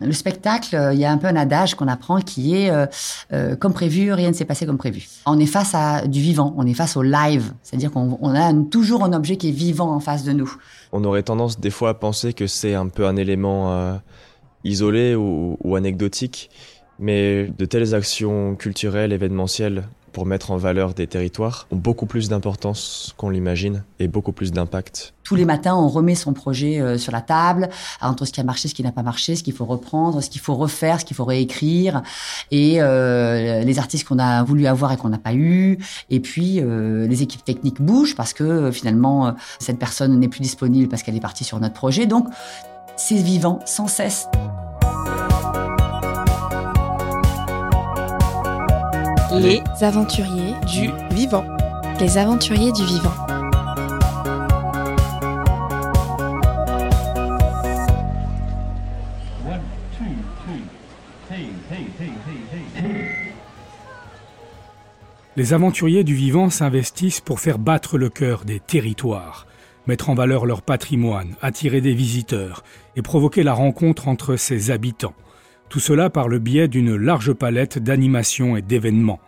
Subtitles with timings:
[0.00, 2.86] Le spectacle, euh, il y a un peu un adage qu'on apprend qui est euh,
[3.32, 5.06] euh, comme prévu, rien ne s'est passé comme prévu.
[5.26, 8.52] On est face à du vivant, on est face au live, c'est-à-dire qu'on on a
[8.70, 10.50] toujours un objet qui est vivant en face de nous.
[10.92, 13.94] On aurait tendance des fois à penser que c'est un peu un élément euh,
[14.64, 16.50] isolé ou anecdotique,
[16.98, 22.28] mais de telles actions culturelles, événementielles, pour mettre en valeur des territoires ont beaucoup plus
[22.28, 25.14] d'importance qu'on l'imagine et beaucoup plus d'impact.
[25.22, 27.68] Tous les matins, on remet son projet euh, sur la table,
[28.00, 30.28] entre ce qui a marché, ce qui n'a pas marché, ce qu'il faut reprendre, ce
[30.28, 32.02] qu'il faut refaire, ce qu'il faut réécrire,
[32.50, 35.78] et euh, les artistes qu'on a voulu avoir et qu'on n'a pas eu,
[36.10, 40.88] et puis euh, les équipes techniques bougent parce que finalement cette personne n'est plus disponible
[40.88, 42.06] parce qu'elle est partie sur notre projet.
[42.06, 42.26] Donc
[42.96, 44.26] c'est vivant sans cesse.
[49.32, 51.44] Les aventuriers du vivant.
[52.00, 53.14] Les aventuriers du vivant.
[59.46, 59.60] One,
[59.96, 60.04] two,
[60.42, 60.62] three.
[61.30, 63.32] Hey, hey, hey, hey, hey.
[65.36, 69.46] Les aventuriers du vivant s'investissent pour faire battre le cœur des territoires,
[69.86, 72.64] mettre en valeur leur patrimoine, attirer des visiteurs
[72.96, 75.14] et provoquer la rencontre entre ses habitants.
[75.70, 79.20] Tout cela par le biais d'une large palette d'animations et d'événements.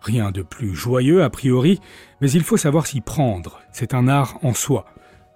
[0.00, 1.80] Rien de plus joyeux a priori,
[2.20, 3.60] mais il faut savoir s'y prendre.
[3.72, 4.86] C'est un art en soi.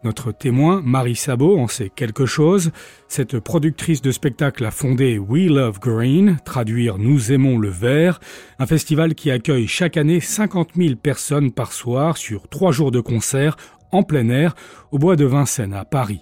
[0.05, 2.71] Notre témoin, Marie Sabot, en sait quelque chose.
[3.09, 8.21] Cette productrice de spectacle a fondé We Love Green, traduire Nous aimons le vert,
[8.61, 13.01] un festival qui accueille chaque année 50 000 personnes par soir sur trois jours de
[13.01, 13.57] concert
[13.91, 14.55] en plein air
[14.93, 16.21] au bois de Vincennes à Paris.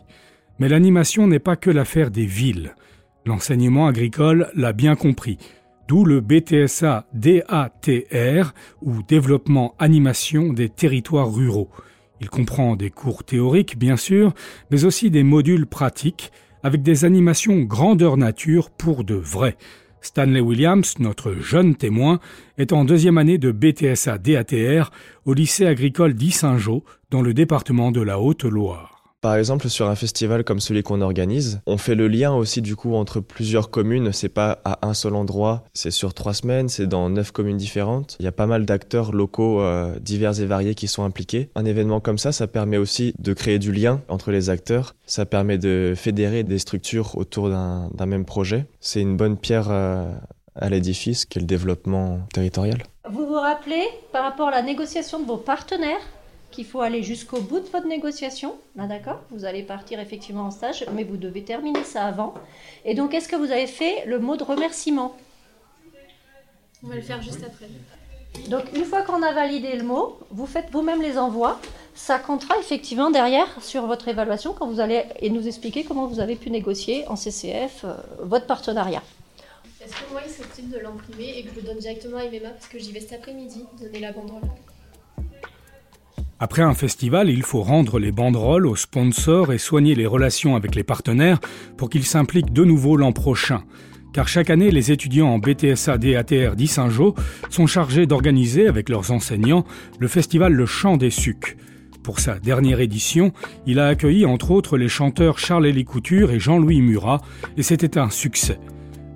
[0.58, 2.74] Mais l'animation n'est pas que l'affaire des villes.
[3.26, 5.38] L'enseignement agricole l'a bien compris,
[5.88, 11.70] d'où le BTSA DATR ou Développement Animation des territoires ruraux.
[12.20, 14.32] Il comprend des cours théoriques, bien sûr,
[14.70, 19.56] mais aussi des modules pratiques avec des animations grandeur nature pour de vrai.
[20.02, 22.20] Stanley Williams, notre jeune témoin,
[22.58, 24.90] est en deuxième année de BTSA DATR
[25.27, 28.99] au lycée agricole d'Issingeau, dans le département de la Haute-Loire.
[29.20, 32.75] Par exemple, sur un festival comme celui qu'on organise, on fait le lien aussi du
[32.75, 34.13] coup entre plusieurs communes.
[34.13, 38.17] C'est pas à un seul endroit, c'est sur trois semaines, c'est dans neuf communes différentes.
[38.19, 41.51] Il y a pas mal d'acteurs locaux euh, divers et variés qui sont impliqués.
[41.55, 44.95] Un événement comme ça, ça permet aussi de créer du lien entre les acteurs.
[45.05, 48.64] Ça permet de fédérer des structures autour d'un même projet.
[48.81, 50.11] C'est une bonne pierre euh,
[50.55, 52.79] à l'édifice qu'est le développement territorial.
[53.11, 56.01] Vous vous rappelez, par rapport à la négociation de vos partenaires,
[56.50, 58.56] qu'il faut aller jusqu'au bout de votre négociation.
[58.78, 62.34] Ah, D'accord Vous allez partir effectivement en stage, mais vous devez terminer ça avant.
[62.84, 65.16] Et donc, est-ce que vous avez fait le mot de remerciement?
[66.83, 67.68] On va le faire juste après.
[68.48, 71.60] Donc, une fois qu'on a validé le mot, vous faites vous-même les envois.
[71.94, 76.20] Ça comptera effectivement derrière sur votre évaluation quand vous allez et nous expliquer comment vous
[76.20, 79.02] avez pu négocier en CCF euh, votre partenariat.
[79.84, 82.24] Est-ce que moi, il serait possible de l'imprimer et que je le donne directement à
[82.24, 84.42] Emma parce que j'y vais cet après-midi donner la banderole?
[86.42, 90.74] Après un festival, il faut rendre les banderoles aux sponsors et soigner les relations avec
[90.74, 91.39] les partenaires
[91.77, 93.62] pour qu'ils s'impliquent de nouveau l'an prochain.
[94.14, 97.14] Car chaque année, les étudiants en BTSA DATR d'Issingeau
[97.51, 99.67] sont chargés d'organiser avec leurs enseignants
[99.98, 101.58] le festival Le Chant des Sucs.
[102.02, 103.33] Pour sa dernière édition,
[103.67, 107.20] il a accueilli entre autres les chanteurs Charles-Élie Couture et Jean-Louis Murat,
[107.58, 108.58] et c'était un succès.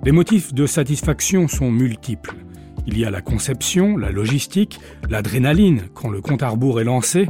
[0.03, 2.44] Les motifs de satisfaction sont multiples.
[2.87, 4.79] Il y a la conception, la logistique,
[5.09, 7.27] l'adrénaline quand le compte à rebours est lancé,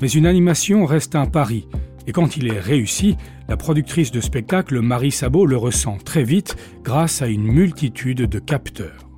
[0.00, 1.68] mais une animation reste un pari.
[2.06, 3.16] Et quand il est réussi,
[3.48, 8.38] la productrice de spectacle Marie Sabot le ressent très vite grâce à une multitude de
[8.38, 9.08] capteurs.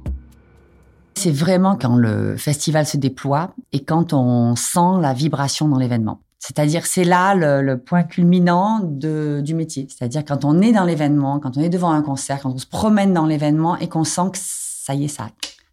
[1.16, 6.20] C'est vraiment quand le festival se déploie et quand on sent la vibration dans l'événement.
[6.38, 9.88] C'est-à-dire c'est là le, point culminant du métier.
[9.90, 12.66] C'est-à-dire quand on est dans l'événement, quand on est devant un concert, quand on se
[12.66, 15.28] promène dans l'événement et qu'on sent que ça y est, ça,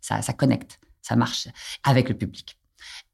[0.05, 1.47] ça, connecte, ça marche
[1.83, 2.57] avec le public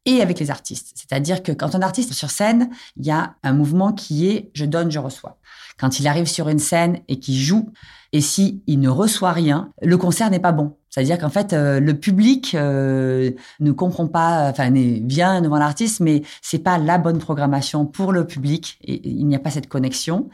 [0.06, 0.94] et avec les artistes.
[0.96, 4.52] C'est-à-dire que quand un artiste est sur scène, il y a un mouvement qui est
[4.54, 5.38] je donne, je reçois.
[5.80, 7.72] Quand il arrive sur une scène et qu'il joue,
[8.14, 10.76] et si il ne reçoit rien, le concert n'est pas bon.
[10.90, 16.22] C'est-à-dire qu'en fait, euh, le public euh, ne comprend pas, enfin, vient devant l'artiste, mais
[16.42, 18.78] c'est pas la bonne programmation pour le public.
[18.84, 20.30] Et il n'y a pas cette connexion.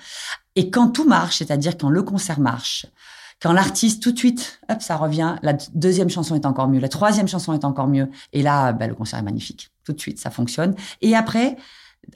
[0.56, 2.88] Et quand tout marche, c'est-à-dire quand le concert marche,
[3.42, 5.36] quand l'artiste tout de suite, hop, ça revient.
[5.44, 8.10] La deuxième chanson est encore mieux, la troisième chanson est encore mieux.
[8.34, 9.70] Et là, bah, le concert est magnifique.
[9.84, 10.76] Tout de suite, ça fonctionne.
[11.02, 11.58] Et après,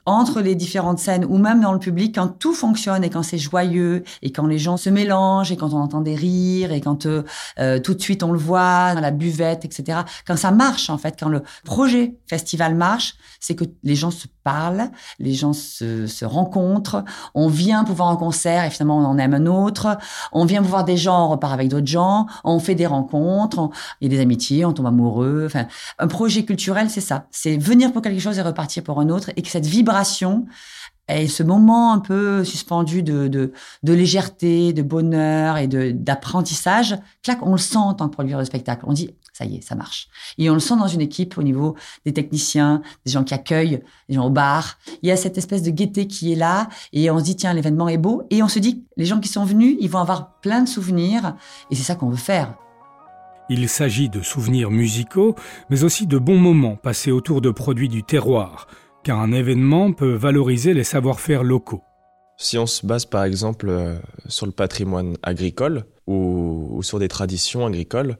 [0.05, 3.37] entre les différentes scènes ou même dans le public, quand tout fonctionne et quand c'est
[3.37, 7.05] joyeux et quand les gens se mélangent et quand on entend des rires et quand
[7.05, 7.23] euh,
[7.59, 9.99] euh, tout de suite on le voit dans la buvette, etc.
[10.25, 14.27] Quand ça marche en fait, quand le projet festival marche, c'est que les gens se
[14.43, 14.89] parlent,
[15.19, 17.03] les gens se, se rencontrent,
[17.33, 19.97] on vient pour voir un concert et finalement on en aime un autre,
[20.31, 23.59] on vient pour voir des gens, on repart avec d'autres gens, on fait des rencontres,
[23.59, 25.43] on- il y a des amitiés, on tombe amoureux.
[25.45, 25.65] Enfin,
[25.99, 29.31] un projet culturel, c'est ça, c'est venir pour quelque chose et repartir pour un autre,
[29.35, 30.45] et que cette vibration
[31.09, 33.51] et ce moment un peu suspendu de, de,
[33.93, 38.85] légèreté, de bonheur et d'apprentissage, clac, on le sent en tant que producteur de spectacle.
[38.87, 40.07] On dit, ça y est, ça marche.
[40.37, 41.75] Et on le sent dans une équipe au niveau
[42.05, 44.77] des techniciens, des gens qui accueillent, des gens au bar.
[45.01, 47.53] Il y a cette espèce de gaieté qui est là et on se dit, tiens,
[47.53, 48.23] l'événement est beau.
[48.29, 51.35] Et on se dit, les gens qui sont venus, ils vont avoir plein de souvenirs
[51.69, 52.55] et c'est ça qu'on veut faire.
[53.49, 55.35] Il s'agit de souvenirs musicaux,
[55.69, 58.67] mais aussi de bons moments passés autour de produits du terroir,
[59.03, 61.83] car un événement peut valoriser les savoir-faire locaux.
[62.37, 67.65] Si on se base par exemple euh, sur le patrimoine agricole ou, sur des traditions
[67.65, 68.17] agricoles,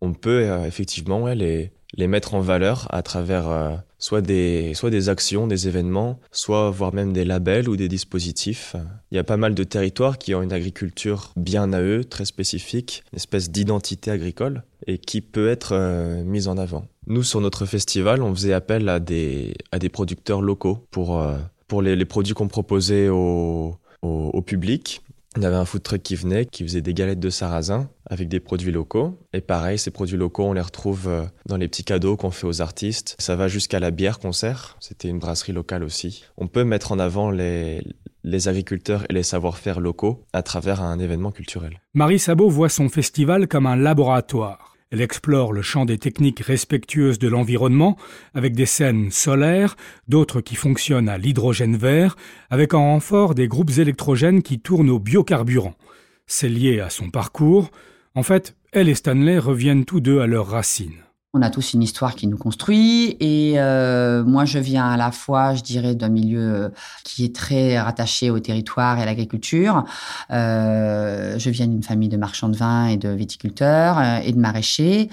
[0.00, 5.08] on peut euh, effectivement les mettre en valeur à travers euh, soit, des, soit des
[5.08, 8.74] actions, des événements, soit voire même des labels ou des dispositifs.
[9.12, 12.24] Il y a pas mal de territoires qui ont une agriculture bien à eux, très
[12.24, 16.84] spécifique, une espèce d'identité agricole et qui peut être euh, mise en avant.
[17.06, 21.36] Nous, sur notre festival, on faisait appel à des, à des producteurs locaux pour, euh,
[21.68, 25.02] pour les, produits qu'on proposait au, au public.
[25.36, 28.40] On avait un food truck qui venait, qui faisait des galettes de sarrasin avec des
[28.40, 29.18] produits locaux.
[29.32, 32.46] Et pareil, ces produits locaux, on les retrouve euh, dans les petits cadeaux qu'on fait
[32.46, 33.16] aux artistes.
[33.18, 34.76] Ça va jusqu'à la bière qu'on sert.
[34.80, 36.24] C'était une brasserie locale aussi.
[36.36, 37.82] On peut mettre en avant les,
[38.24, 41.80] les agriculteurs et les savoir-faire locaux à travers un événement culturel.
[41.94, 44.71] Marie Sabot voit son festival comme un laboratoire.
[44.92, 47.96] Elle explore le champ des techniques respectueuses de l'environnement,
[48.34, 49.74] avec des scènes solaires,
[50.06, 52.14] d'autres qui fonctionnent à l'hydrogène vert,
[52.50, 55.74] avec en renfort des groupes électrogènes qui tournent au biocarburant.
[56.26, 57.70] C'est lié à son parcours.
[58.14, 61.02] En fait, elle et Stanley reviennent tous deux à leurs racines.
[61.34, 65.10] On a tous une histoire qui nous construit et euh, moi je viens à la
[65.10, 66.68] fois, je dirais, d'un milieu euh,
[67.04, 69.84] qui est très rattaché au territoire et à l'agriculture.
[70.30, 74.38] Euh, je viens d'une famille de marchands de vin et de viticulteurs euh, et de
[74.38, 75.08] maraîchers.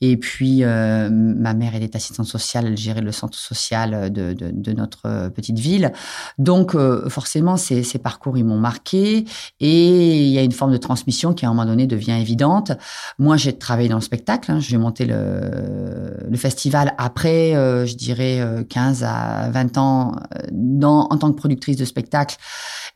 [0.00, 4.32] Et puis euh, ma mère elle est assistante sociale, elle gérait le centre social de,
[4.32, 5.92] de, de notre euh, petite ville.
[6.38, 9.24] Donc euh, forcément ces, ces parcours ils m'ont marqué
[9.60, 12.72] et il y a une forme de transmission qui à un moment donné devient évidente.
[13.20, 15.59] Moi j'ai travaillé dans le spectacle, hein, j'ai monté le,
[16.30, 21.36] le festival après, euh, je dirais, euh, 15 à 20 ans euh, en tant que
[21.36, 22.36] productrice de spectacle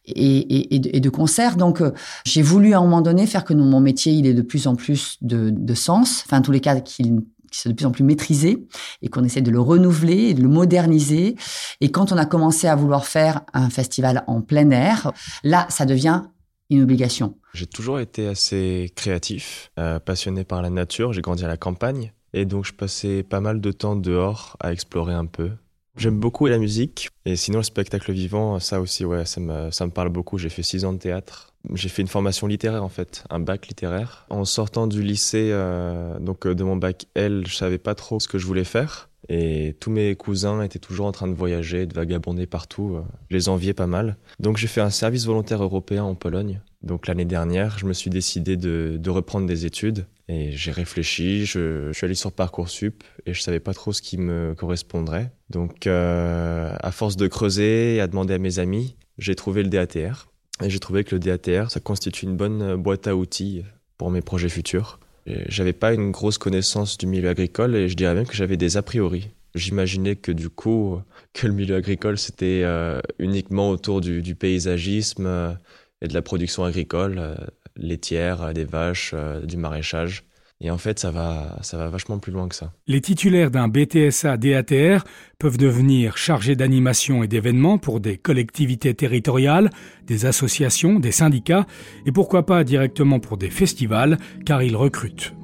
[0.06, 1.56] et, de, concerts.
[1.56, 1.92] Donc, euh,
[2.24, 4.76] j'ai voulu à un moment donné faire que mon métier, il ait de plus en
[4.76, 8.02] plus de, sens, enfin, en tous les cas, qu'il qui soit de plus en plus
[8.02, 8.66] maîtrisé
[9.00, 11.36] et qu'on essaie de le renouveler de le moderniser.
[11.80, 15.12] Et quand on a commencé à vouloir faire un festival en plein air,
[15.44, 16.22] là, ça devient
[16.68, 17.36] une obligation.
[17.52, 21.12] J'ai toujours été assez créatif, euh, passionné par la nature.
[21.12, 24.72] J'ai grandi à la campagne et donc je passais pas mal de temps dehors à
[24.72, 25.50] explorer un peu.
[25.96, 29.86] J'aime beaucoup la musique et sinon le spectacle vivant, ça aussi, ouais, ça me, ça
[29.86, 30.38] me parle beaucoup.
[30.38, 31.54] J'ai fait six ans de théâtre.
[31.72, 34.26] J'ai fait une formation littéraire en fait, un bac littéraire.
[34.28, 38.18] En sortant du lycée, euh, donc euh, de mon bac L, je savais pas trop
[38.18, 39.08] ce que je voulais faire.
[39.30, 42.96] Et tous mes cousins étaient toujours en train de voyager, de vagabonder partout.
[42.96, 44.16] euh, Je les enviais pas mal.
[44.40, 46.60] Donc j'ai fait un service volontaire européen en Pologne.
[46.84, 50.06] Donc l'année dernière, je me suis décidé de, de reprendre des études.
[50.28, 54.16] Et j'ai réfléchi, je, suis allé sur Parcoursup et je savais pas trop ce qui
[54.18, 55.32] me correspondrait.
[55.50, 59.68] Donc euh, à force de creuser et à demander à mes amis, j'ai trouvé le
[59.68, 60.28] DATR.
[60.62, 63.64] Et j'ai trouvé que le DATR, ça constitue une bonne boîte à outils
[63.98, 65.00] pour mes projets futurs.
[65.26, 68.76] J'avais pas une grosse connaissance du milieu agricole et je dirais même que j'avais des
[68.76, 69.30] a priori.
[69.54, 71.00] J'imaginais que du coup,
[71.32, 75.56] que le milieu agricole c'était euh, uniquement autour du, du paysagisme
[76.04, 77.34] et de la production agricole, euh,
[77.76, 80.24] laitière, euh, des vaches, euh, du maraîchage.
[80.60, 82.72] Et en fait, ça va, ça va vachement plus loin que ça.
[82.86, 85.04] Les titulaires d'un BTSA DATR
[85.38, 89.70] peuvent devenir chargés d'animation et d'événements pour des collectivités territoriales,
[90.06, 91.66] des associations, des syndicats
[92.06, 95.34] et pourquoi pas directement pour des festivals car ils recrutent.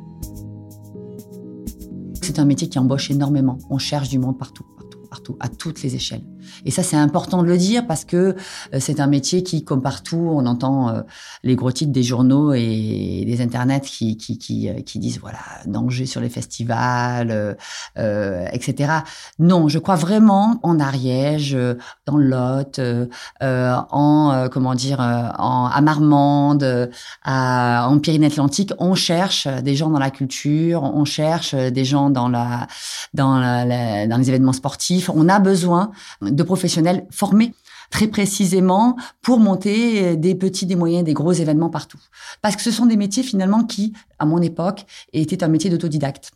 [2.23, 3.59] C'est un métier qui embauche énormément.
[3.69, 6.23] On cherche du monde partout, partout, partout, à toutes les échelles.
[6.65, 9.83] Et ça, c'est important de le dire parce que euh, c'est un métier qui, comme
[9.83, 11.01] partout, on entend euh,
[11.43, 16.29] les gros titres des journaux et des internets qui, euh, disent voilà danger sur les
[16.29, 17.57] festivals,
[17.97, 18.93] etc.
[19.39, 21.57] Non, je crois vraiment en Ariège,
[22.07, 22.19] dans
[23.41, 26.91] en comment dire, en à Marmande,
[27.25, 32.29] en Pyrénées-Atlantiques, on cherche des gens dans la culture, on cherche des gens dans
[33.15, 35.11] dans les événements sportifs.
[35.13, 37.55] On a besoin de professionnels formés
[37.91, 41.99] très précisément pour monter des petits, des moyens, des gros événements partout.
[42.41, 46.31] Parce que ce sont des métiers finalement qui, à mon époque, étaient un métier d'autodidacte.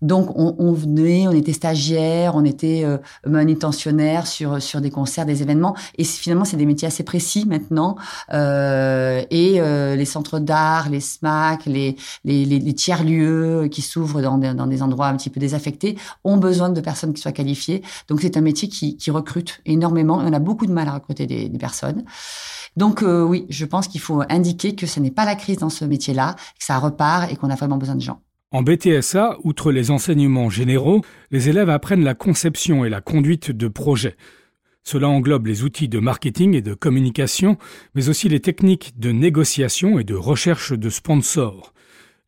[0.00, 5.26] Donc on, on venait, on était stagiaire, on était euh, manutentionnaire sur sur des concerts,
[5.26, 7.96] des événements, et finalement c'est des métiers assez précis maintenant.
[8.32, 14.22] Euh, et euh, les centres d'art, les SMAC, les les, les, tiers lieux qui s'ouvrent
[14.22, 17.32] dans des, dans des endroits un petit peu désaffectés ont besoin de personnes qui soient
[17.32, 17.82] qualifiées.
[18.08, 20.22] Donc c'est un métier qui, qui recrute énormément.
[20.22, 22.04] Et on a beaucoup de mal à recruter des, des personnes.
[22.76, 25.70] Donc euh, oui, je pense qu'il faut indiquer que ce n'est pas la crise dans
[25.70, 28.20] ce métier-là, que ça repart et qu'on a vraiment besoin de gens.
[28.52, 33.66] En BTSA, outre les enseignements généraux, les élèves apprennent la conception et la conduite de
[33.66, 34.16] projets.
[34.84, 37.56] Cela englobe les outils de marketing et de communication,
[37.94, 41.72] mais aussi les techniques de négociation et de recherche de sponsors.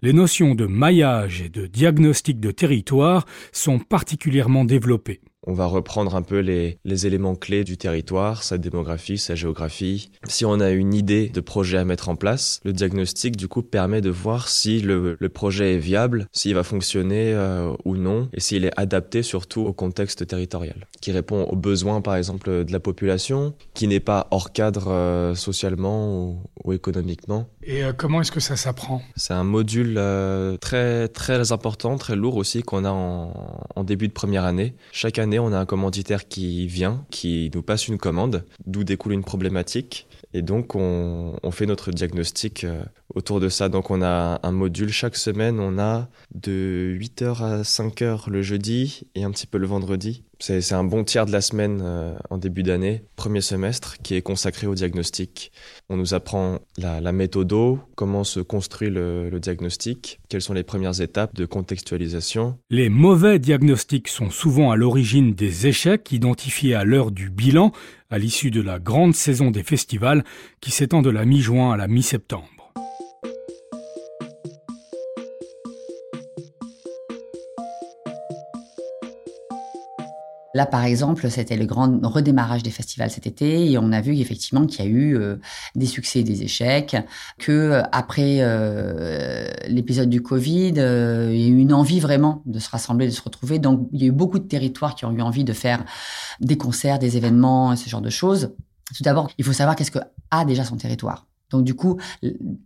[0.00, 5.20] Les notions de maillage et de diagnostic de territoire sont particulièrement développées.
[5.46, 10.10] On va reprendre un peu les, les, éléments clés du territoire, sa démographie, sa géographie.
[10.26, 13.62] Si on a une idée de projet à mettre en place, le diagnostic du coup
[13.62, 18.28] permet de voir si le, le projet est viable, s'il va fonctionner euh, ou non,
[18.32, 22.72] et s'il est adapté surtout au contexte territorial, qui répond aux besoins par exemple de
[22.72, 27.48] la population, qui n'est pas hors cadre euh, socialement ou, ou, économiquement.
[27.62, 29.02] Et euh, comment est-ce que ça s'apprend?
[29.16, 34.08] C'est un module euh, très très important, très lourd aussi qu'on a en, en début
[34.08, 34.74] de première année.
[34.92, 39.12] Chaque année on a un commanditaire qui vient, qui nous passe une commande, d'où découle
[39.12, 40.06] une problématique.
[40.36, 42.82] Et donc, on, fait notre diagnostic euh,
[43.14, 43.68] autour de ça.
[43.68, 45.60] Donc, on a un module chaque semaine.
[45.60, 50.24] On a de 8h à 5h le jeudi et un petit peu le vendredi.
[50.40, 54.22] C'est un bon tiers de la semaine euh, en début d'année, premier semestre, qui est
[54.22, 55.52] consacré au diagnostic.
[55.88, 57.54] On nous apprend la, la méthode,
[57.94, 62.58] comment se construit le diagnostic, quelles sont les premières étapes de contextualisation.
[62.68, 67.72] Les mauvais diagnostics sont souvent à l'origine des échecs identifiés à l'heure du bilan,
[68.14, 70.22] à l'issue de la grande saison des festivals
[70.60, 72.53] qui s'étend de la mi-juin à la mi-septembre.
[80.54, 84.16] Là, par exemple, c'était le grand redémarrage des festivals cet été et on a vu
[84.16, 85.36] effectivement qu'il y a eu euh,
[85.74, 86.96] des succès et des échecs,
[87.38, 92.60] que euh, après euh, l'épisode du Covid, il y a eu une envie vraiment de
[92.60, 93.58] se rassembler, de se retrouver.
[93.58, 95.84] Donc, il y a eu beaucoup de territoires qui ont eu envie de faire
[96.40, 98.54] des concerts, des événements, ce genre de choses.
[98.96, 99.98] Tout d'abord, il faut savoir qu'est-ce que
[100.30, 101.26] a déjà son territoire.
[101.50, 101.98] Donc, du coup,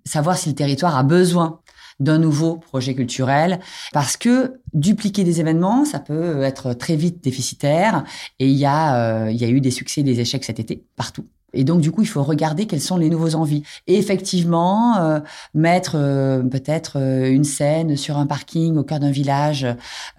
[0.05, 1.61] savoir si le territoire a besoin
[2.01, 3.61] d'un nouveau projet culturel
[3.93, 8.05] parce que dupliquer des événements, ça peut être très vite déficitaire
[8.39, 10.85] et il y a euh, il y a eu des succès, des échecs cet été
[10.97, 11.27] partout.
[11.55, 13.63] Et donc, du coup, il faut regarder quelles sont les nouveaux envies.
[13.87, 15.21] Et effectivement, euh,
[15.55, 19.67] mettre euh, peut-être euh, une scène sur un parking au cœur d'un village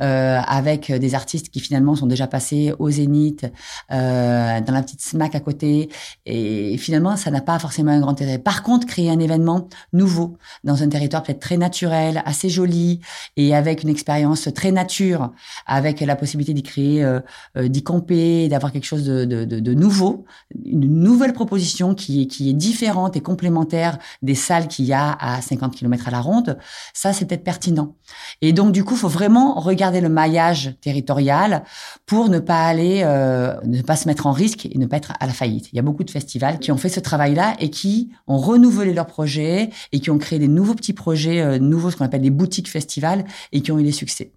[0.01, 3.45] euh, avec des artistes qui finalement sont déjà passés au Zénith,
[3.91, 5.89] euh, dans la petite SMAC à côté.
[6.25, 8.39] Et finalement, ça n'a pas forcément un grand intérêt.
[8.39, 13.01] Par contre, créer un événement nouveau dans un territoire peut-être très naturel, assez joli
[13.37, 15.31] et avec une expérience très nature,
[15.67, 17.19] avec la possibilité d'y créer, euh,
[17.55, 20.25] d'y camper, d'avoir quelque chose de, de, de, de nouveau,
[20.65, 24.93] une nouvelle nouvelle proposition qui est, qui est différente et complémentaire des salles qu'il y
[24.93, 26.57] a à 50 km à la ronde,
[26.93, 27.95] ça c'est peut-être pertinent.
[28.41, 31.65] Et donc du coup, faut vraiment regarder le maillage territorial
[32.05, 35.11] pour ne pas aller, euh, ne pas se mettre en risque et ne pas être
[35.19, 35.67] à la faillite.
[35.73, 38.93] Il y a beaucoup de festivals qui ont fait ce travail-là et qui ont renouvelé
[38.93, 42.21] leurs projets et qui ont créé des nouveaux petits projets, euh, nouveaux ce qu'on appelle
[42.21, 44.31] des boutiques festivals et qui ont eu des succès.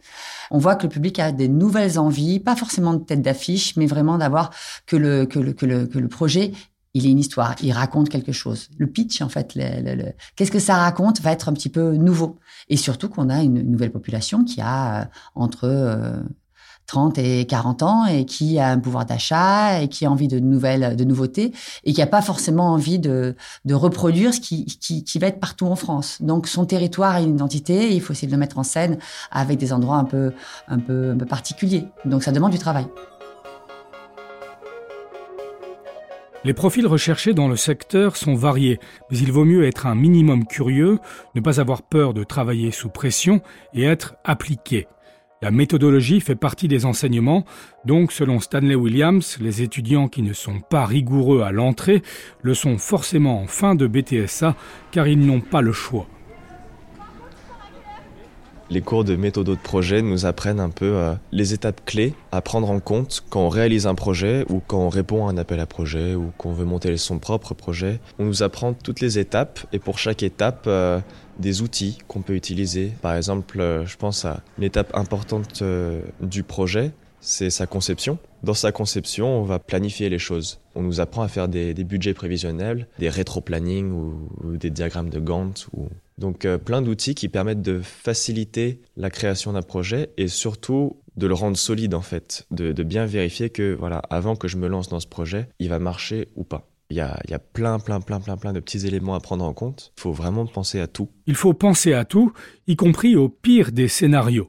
[0.51, 3.87] On voit que le public a des nouvelles envies, pas forcément de tête d'affiche, mais
[3.87, 4.51] vraiment d'avoir
[4.87, 6.53] que le, que le, que le, que le projet
[6.95, 8.69] il est une histoire, il raconte quelque chose.
[8.77, 9.59] Le pitch, en fait,
[10.37, 12.39] qu'est-ce que ça raconte va être un petit peu nouveau.
[12.69, 16.21] Et surtout qu'on a une nouvelle population qui a euh, entre euh,
[16.87, 20.39] 30 et 40 ans et qui a un pouvoir d'achat et qui a envie de
[20.39, 21.53] nouvelles, de nouveautés
[21.85, 23.35] et qui n'a pas forcément envie de,
[23.71, 26.19] reproduire ce qui, va être partout en France.
[26.21, 28.99] Donc son territoire a une identité et il faut essayer de le mettre en scène
[29.31, 30.33] avec des endroits un peu,
[30.69, 31.85] un peu, un peu particuliers.
[32.05, 32.87] Donc ça demande du travail.
[36.45, 38.81] Les profils recherchés dans le secteur sont variés,
[39.11, 40.99] mais il vaut mieux être un minimum curieux,
[41.37, 43.43] ne pas avoir peur de travailler sous pression
[43.75, 44.89] et être appliqué.
[45.41, 47.45] La méthodologie fait partie des enseignements,
[47.85, 52.03] donc selon Stanley Williams, les étudiants qui ne sont pas rigoureux à l'entrée
[52.43, 54.57] le sont forcément en fin de BTSA
[54.91, 56.09] car ils n'ont pas le choix.
[58.73, 62.41] Les cours de méthode de projet nous apprennent un peu euh, les étapes clés à
[62.41, 65.61] prendre en compte quand on réalise un projet ou quand on répond à un appel
[65.61, 68.01] à projet ou qu'on veut monter son propre projet.
[68.19, 71.01] On nous apprend toutes les étapes et pour chaque étape, euh,
[71.39, 72.95] des outils qu'on peut utiliser.
[73.03, 75.63] Par exemple, euh, je pense à une étape importante
[76.23, 78.19] du projet, c'est sa conception.
[78.43, 80.61] Dans sa conception, on va planifier les choses.
[80.75, 85.11] On nous apprend à faire des, des budgets prévisionnels, des rétro-planning ou, ou, des diagrammes
[85.11, 85.89] de Gantt ou
[86.23, 91.27] Donc euh, plein d'outils qui permettent de faciliter la création d'un projet et surtout de
[91.27, 94.89] le rendre solide en fait, de, bien vérifier que voilà, avant que je me lance
[94.89, 96.69] dans ce projet, il va marcher ou pas.
[96.91, 99.21] Il y, a, il y a plein, plein, plein, plein, plein de petits éléments à
[99.21, 99.93] prendre en compte.
[99.99, 101.09] Il faut vraiment penser à tout.
[101.27, 102.33] Il faut penser à tout,
[102.69, 104.49] y compris au pire des scénarios.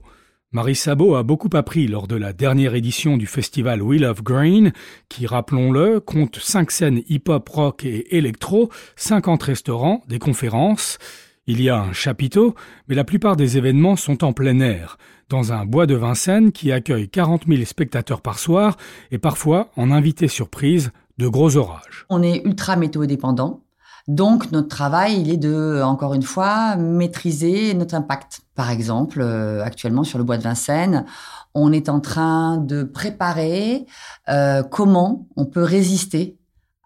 [0.51, 4.73] Marie Sabot a beaucoup appris lors de la dernière édition du festival Wheel of Green,
[5.09, 10.99] qui, rappelons-le, compte cinq scènes hip-hop, rock et électro, 50 restaurants, des conférences.
[11.45, 12.55] Il y a un chapiteau,
[12.87, 14.97] mais la plupart des événements sont en plein air,
[15.27, 18.77] dans un bois de Vincennes qui accueille 40 000 spectateurs par soir
[19.11, 22.05] et parfois, en invité surprise, de gros orages.
[22.09, 23.61] On est ultra météo dépendant.
[24.07, 28.41] Donc notre travail, il est de, encore une fois, maîtriser notre impact.
[28.55, 31.05] Par exemple, euh, actuellement sur le bois de Vincennes,
[31.53, 33.85] on est en train de préparer
[34.29, 36.37] euh, comment on peut résister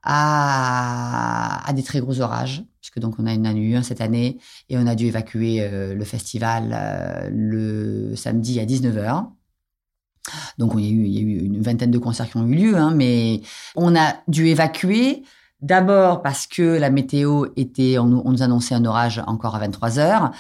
[0.04, 2.64] à, à, des très gros orages,
[3.00, 4.38] donc on a, une, eu un cette année
[4.70, 9.28] et on a dû évacuer euh, le festival euh, le samedi à 19h.
[10.58, 12.94] Donc il y, a eu, a une vingtaine de concerts qui ont eu lieu, hein,
[12.94, 13.42] mais
[13.76, 15.24] on a dû évacuer
[15.62, 19.60] D'abord parce que la météo était, on nous, on nous, annonçait un orage encore à
[19.60, 20.32] 23 heures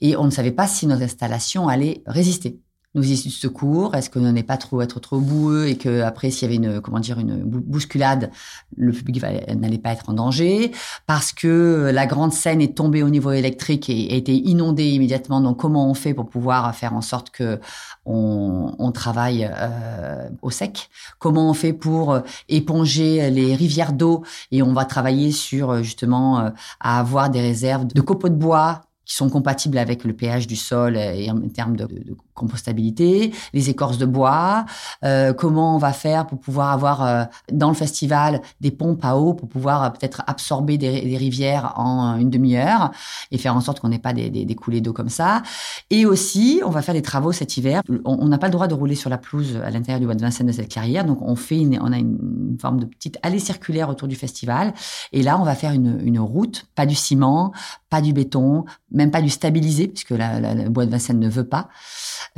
[0.00, 2.60] et on ne savait pas si nos installations allaient résister
[2.94, 6.30] nos issues de secours Est-ce qu'on n'est pas trop être trop boueux et que après
[6.30, 8.30] s'il y avait une comment dire une bousculade,
[8.76, 10.72] le public n'allait pas être en danger?
[11.06, 15.40] Parce que la grande scène est tombée au niveau électrique et a été inondée immédiatement.
[15.40, 17.60] Donc comment on fait pour pouvoir faire en sorte que
[18.06, 20.90] on, on travaille euh, au sec?
[21.18, 24.24] Comment on fait pour euh, éponger les rivières d'eau?
[24.50, 28.34] Et on va travailler sur euh, justement euh, à avoir des réserves de copeaux de
[28.34, 33.32] bois qui sont compatibles avec le pH du sol et en termes de, de compostabilité,
[33.52, 34.64] les écorces de bois,
[35.04, 39.16] euh, comment on va faire pour pouvoir avoir euh, dans le festival des pompes à
[39.16, 42.92] eau pour pouvoir euh, peut-être absorber des, rivières en une demi-heure
[43.30, 45.42] et faire en sorte qu'on n'ait pas des, coulées d'eau comme ça.
[45.90, 47.82] Et aussi, on va faire des travaux cet hiver.
[48.04, 50.22] On n'a pas le droit de rouler sur la pelouse à l'intérieur du bois de
[50.22, 53.88] Vincennes de cette carrière, donc on fait, on a une forme de petite allée circulaire
[53.88, 54.72] autour du festival.
[55.12, 57.52] Et là, on va faire une, route, pas du ciment,
[57.88, 61.68] pas du béton, même pas du stabilisé, puisque le bois de Vincennes ne veut pas.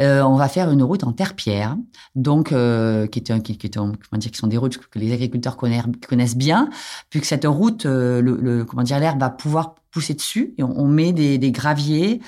[0.00, 1.76] Euh, on va faire une route en terre-pierre,
[2.14, 6.70] donc euh, qui, qui, est, sont des routes que les agriculteurs connaissent, bien,
[7.10, 11.12] puisque cette route, euh, le, comment dire, l'herbe va pouvoir pousser dessus, et on, met
[11.12, 12.20] des, graviers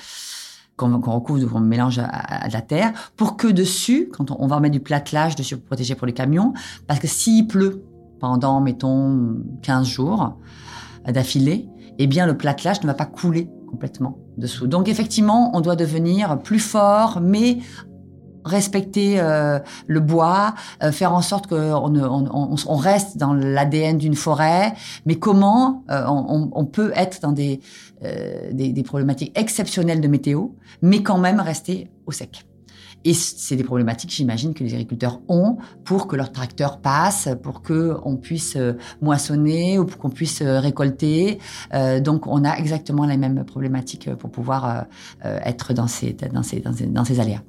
[0.77, 4.59] qu'on qu recouvre, qu'on mélange à, la terre, pour que dessus, quand on, on va
[4.59, 6.53] mettre du platelage dessus pour protéger pour les camions,
[6.87, 7.83] parce que s'il pleut
[8.19, 10.37] pendant, mettons, 15 jours
[11.07, 14.67] d'affilée, eh bien le platelage ne va pas couler complètement dessous.
[14.67, 17.57] Donc effectivement, on doit devenir plus fort, mais
[18.45, 24.73] respecter euh, le bois, euh, faire en sorte qu'on on, reste dans l'ADN d'une forêt,
[25.05, 27.59] mais comment euh, on, peut être dans des
[28.85, 30.47] problématiques exceptionnelles de météo,
[30.81, 32.45] mais quand même rester au sec.
[33.05, 37.61] Et c'est des problématiques, j'imagine, que les agriculteurs ont pour que leur tracteur passe, pour
[37.61, 41.37] que on puisse euh, moissonner ou pour qu'on puisse euh, récolter.
[41.73, 44.85] Euh, donc, on a exactement les mêmes problématiques pour pouvoir
[45.23, 47.43] euh, être dans ces, dans ces, dans ces, dans ces aléas.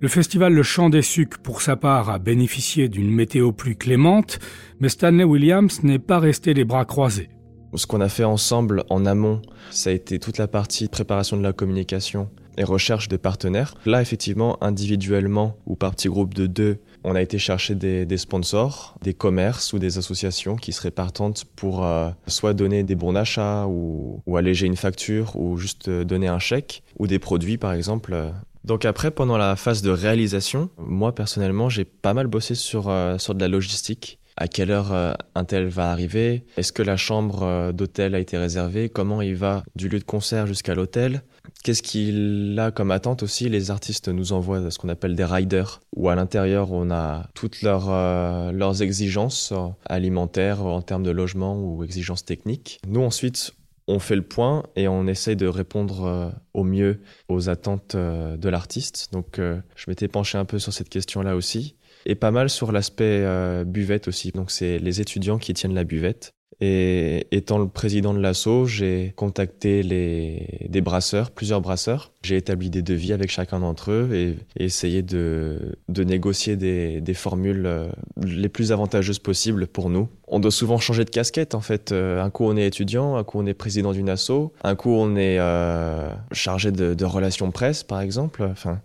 [0.00, 4.38] Le festival Le Chant des Sucs, pour sa part, a bénéficié d'une météo plus clémente,
[4.78, 7.30] mais Stanley Williams n'est pas resté les bras croisés.
[7.76, 11.42] Ce qu'on a fait ensemble en amont, ça a été toute la partie préparation de
[11.42, 13.74] la communication et recherche de partenaires.
[13.84, 18.16] Là, effectivement, individuellement ou par petits groupes de deux, on a été chercher des, des
[18.16, 23.12] sponsors, des commerces ou des associations qui seraient partantes pour euh, soit donner des bons
[23.12, 28.16] d'achat ou, alléger une facture ou juste donner un chèque ou des produits, par exemple.
[28.64, 33.18] Donc après, pendant la phase de réalisation, moi personnellement, j'ai pas mal bossé sur, euh,
[33.18, 36.96] sur de la logistique à quelle heure euh, un tel va arriver, est-ce que la
[36.96, 41.22] chambre euh, d'hôtel a été réservée, comment il va du lieu de concert jusqu'à l'hôtel,
[41.62, 45.80] qu'est-ce qu'il a comme attente aussi, les artistes nous envoient ce qu'on appelle des riders,
[45.94, 49.52] où à l'intérieur on a toutes leurs, euh, exigences
[49.86, 52.80] alimentaires en termes de logement ou exigences techniques.
[52.88, 53.52] Nous ensuite,
[53.86, 59.10] on fait le point et on essaye de répondre au mieux aux attentes de l'artiste.
[59.12, 63.22] Donc je m'étais penché un peu sur cette question-là aussi et pas mal sur l'aspect
[63.24, 64.30] euh, buvette aussi.
[64.32, 66.33] Donc c'est les étudiants qui tiennent la buvette.
[66.60, 72.12] Et étant le président de l'assaut, j'ai contacté les, des brasseurs, plusieurs brasseurs.
[72.22, 77.00] J'ai établi des devis avec chacun d'entre eux et, et, essayé de, de négocier des,
[77.00, 77.88] des formules euh,
[78.22, 80.08] les plus avantageuses possibles pour nous.
[80.26, 81.92] On doit souvent changer de casquette en fait.
[81.92, 84.90] Euh, un coup on est étudiant, un coup on est président d'une asso, un coup
[84.90, 88.42] on est euh, chargé de, de relations presse par exemple.
[88.50, 88.80] Enfin,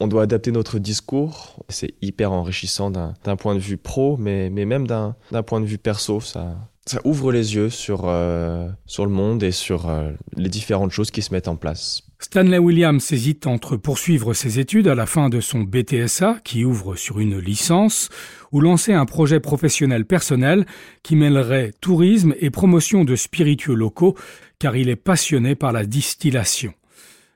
[0.00, 1.56] on doit adapter notre discours.
[1.68, 5.14] C'est hyper enrichissant d'un point de vue pro, mais, mais même d'un
[5.46, 6.20] point de vue perso.
[6.20, 11.10] Ça, Ça ouvre les yeux sur, euh, le monde et sur euh, les différentes choses
[11.10, 12.02] qui se mettent en place.
[12.18, 16.96] Stanley Williams hésite entre poursuivre ses études à la fin de son BTSA, qui ouvre
[16.96, 18.08] sur une licence,
[18.52, 20.66] ou lancer un projet professionnel personnel
[21.02, 24.16] qui mêlerait tourisme et promotion de spiritueux locaux,
[24.58, 26.74] car il est passionné par la distillation.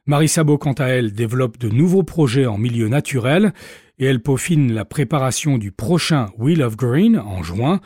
[0.06, 3.54] Marie Sabot, quant à elle, développe de nouveaux projets en milieu naturel
[3.98, 7.80] et elle peaufine la préparation du prochain Wheel of Green en juin,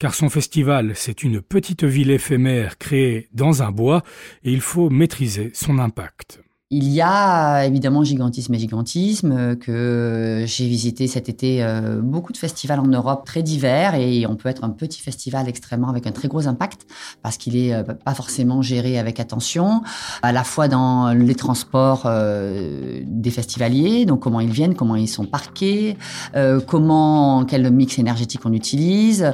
[0.00, 4.02] car son festival, c'est une petite ville éphémère créée dans un bois
[4.42, 6.40] et il faut maîtriser son impact.
[6.72, 12.32] Il y a évidemment gigantisme et gigantisme euh, que j'ai visité cet été euh, beaucoup
[12.32, 16.06] de festivals en Europe très divers et on peut être un petit festival extrêmement avec
[16.06, 16.86] un très gros impact
[17.24, 19.82] parce qu'il est euh, pas forcément géré avec attention
[20.22, 25.24] à la fois dans les transports des festivaliers donc comment ils viennent comment ils sont
[25.24, 25.96] parqués
[26.68, 29.32] comment quel mix énergétique on utilise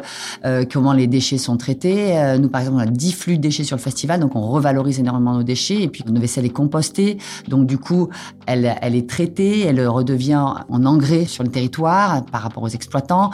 [0.72, 2.36] comment les déchets sont traités.
[2.38, 5.00] Nous par exemple on a 10 flux de déchets sur le festival donc on revalorise
[5.00, 8.08] énormément nos déchets et puis nos vaisselle est compostée donc du coup,
[8.46, 13.30] elle, est traitée, elle redevient en engrais sur le territoire par rapport aux exploitants.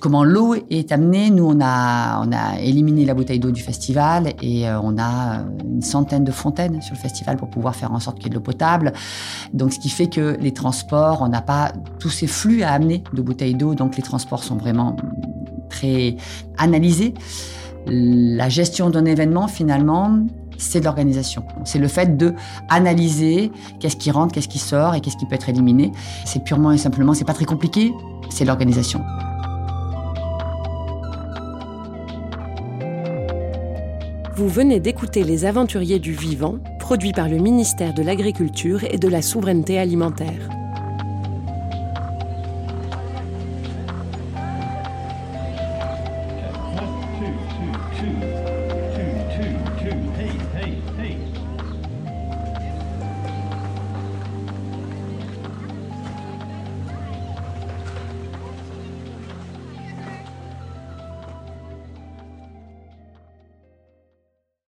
[0.00, 2.24] Comment l'eau est amenée Nous, on a,
[2.60, 6.94] éliminé la bouteille d'eau du festival et euh, on a une centaine de fontaines sur
[6.94, 8.92] le festival pour pouvoir faire en sorte qu'il y ait de l'eau potable.
[9.52, 13.02] Donc ce qui fait que les transports, on n'a pas tous ces flux à amener
[13.12, 14.96] de bouteilles d'eau, donc les transports sont vraiment
[15.68, 16.16] très
[16.58, 17.14] analysés.
[17.86, 20.18] La gestion d'un événement, finalement,
[20.58, 21.44] c'est l'organisation.
[21.64, 22.34] C'est le fait de
[22.68, 25.92] analyser qu'est-ce qui rentre, qu'est-ce qui sort et qu'est-ce qui peut être éliminé.
[26.24, 27.92] C'est purement et simplement, c'est pas très compliqué,
[28.30, 29.00] c'est l'organisation.
[34.34, 39.08] Vous venez d'écouter Les Aventuriers du Vivant, produit par le ministère de l'Agriculture et de
[39.08, 40.50] la Souveraineté alimentaire.